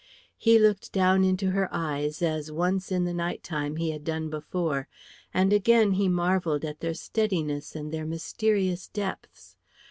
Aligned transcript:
He 0.35 0.57
looked 0.57 0.91
down 0.91 1.23
into 1.23 1.51
her 1.51 1.69
eyes 1.71 2.23
as 2.23 2.51
once 2.51 2.91
in 2.91 3.03
the 3.05 3.13
night 3.13 3.43
time 3.43 3.75
he 3.75 3.91
had 3.91 4.03
done 4.03 4.31
before; 4.31 4.87
and 5.31 5.53
again 5.53 5.91
he 5.91 6.09
marvelled 6.09 6.65
at 6.65 6.79
their 6.79 6.95
steadiness 6.95 7.75
and 7.75 7.91
their 7.93 8.07
mysterious 8.07 8.87
depths. 8.87 9.55